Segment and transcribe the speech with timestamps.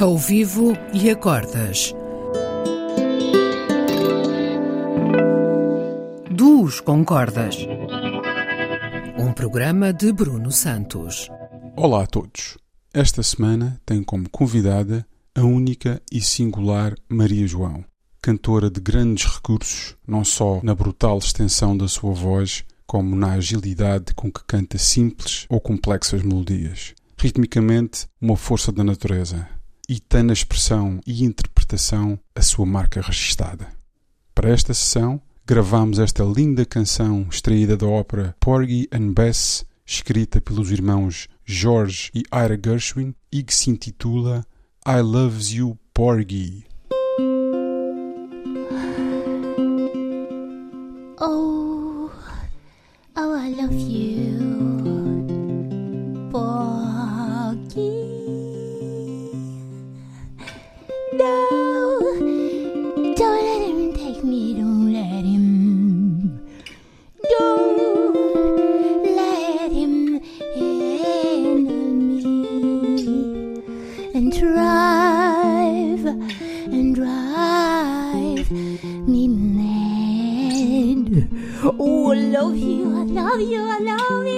[0.00, 1.92] Ao vivo e a cordas.
[6.30, 7.54] Duos com cordas.
[9.18, 11.28] Um programa de Bruno Santos.
[11.76, 12.56] Olá a todos.
[12.94, 17.84] Esta semana tem como convidada a única e singular Maria João,
[18.22, 24.14] cantora de grandes recursos, não só na brutal extensão da sua voz, como na agilidade
[24.14, 26.94] com que canta simples ou complexas melodias.
[27.18, 29.46] Ritmicamente, uma força da natureza,
[29.90, 33.66] e tem na expressão e interpretação a sua marca registada.
[34.32, 40.70] Para esta sessão, gravamos esta linda canção extraída da ópera Porgy and Bess, escrita pelos
[40.70, 44.46] irmãos George e Ira Gershwin, e que se intitula
[44.86, 46.69] I Loves You Porgy.
[74.30, 81.28] And drive and drive me mad.
[81.62, 84.29] Oh, I love you, I love you, I love you.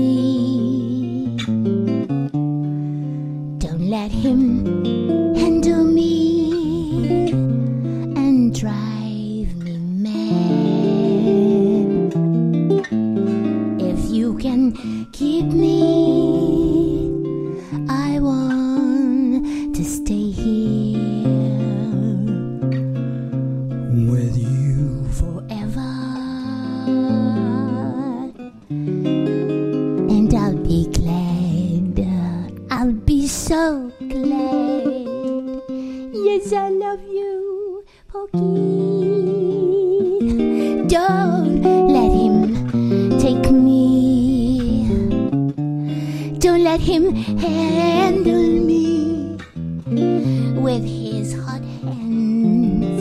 [0.00, 1.36] Me.
[3.58, 4.44] Don't let him
[5.36, 7.30] handle me
[8.16, 10.20] and drive me mad.
[13.90, 14.72] If you can
[15.12, 16.19] keep me,
[46.62, 49.36] let him handle me
[50.60, 53.00] with his hot hands.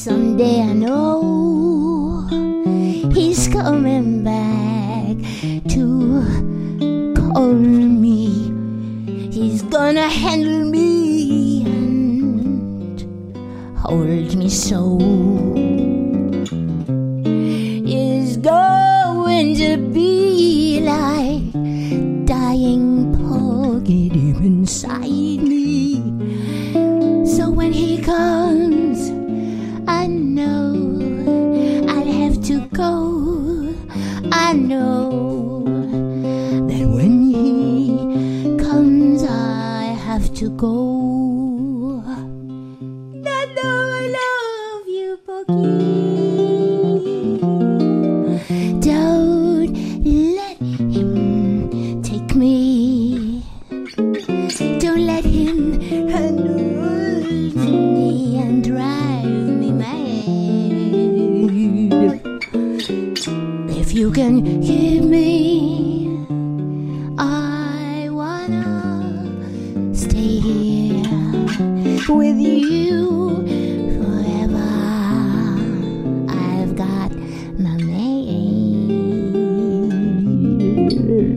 [0.04, 2.26] Someday I know
[3.14, 5.16] he's coming back
[5.70, 8.50] to call me.
[9.30, 13.00] He's gonna handle me and
[13.78, 14.98] hold me so.
[17.86, 21.54] Is going to be like
[22.26, 23.12] dying
[23.84, 26.02] deep inside me.
[27.24, 28.81] So when he comes,
[32.74, 33.74] go.
[34.32, 35.64] I know
[36.68, 42.04] that when he comes, I have to go.
[43.26, 44.01] I know
[70.02, 71.04] stay here
[72.10, 73.46] with you
[74.02, 74.70] forever.
[76.28, 77.12] I've got
[77.60, 78.32] my man.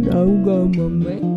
[0.08, 1.33] I've got my.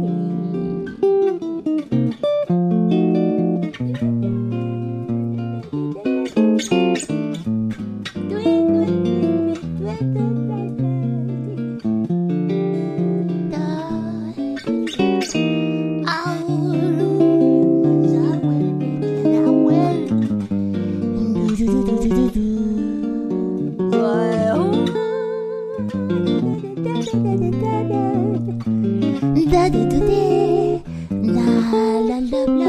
[31.71, 32.66] 啦啦啦啦。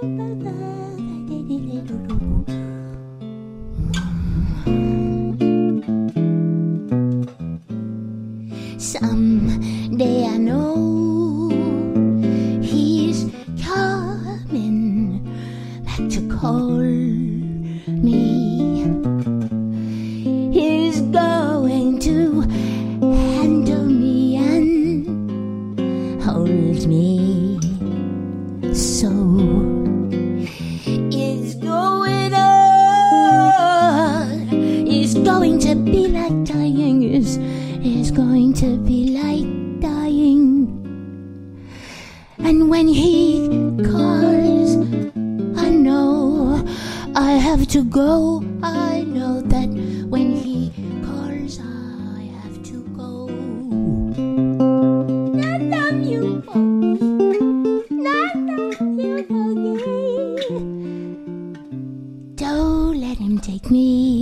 [0.00, 0.14] Someday
[10.24, 11.50] I know
[12.62, 13.26] he's
[13.60, 15.24] coming
[15.84, 16.87] back to call
[47.38, 48.44] have to go.
[48.62, 49.68] I know that
[50.08, 50.72] when he
[51.04, 53.28] calls, I have to go.
[55.38, 56.42] I love you,
[57.90, 58.34] love
[58.98, 59.26] you.
[62.34, 64.17] Don't let him take me.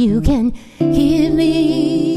[0.00, 2.09] You can hear me,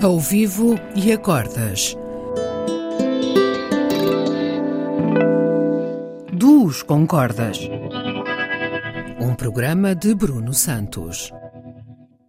[0.00, 1.12] Ao vivo e
[6.84, 7.68] com cordas.
[9.20, 11.32] Um programa de Bruno Santos.